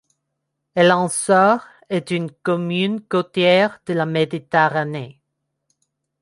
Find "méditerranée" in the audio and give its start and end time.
4.07-5.21